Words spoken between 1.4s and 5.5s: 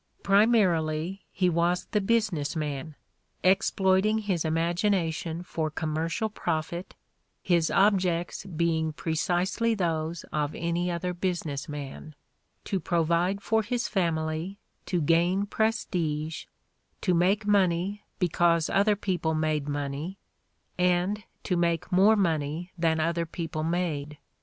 was the business man, exploiting his imagination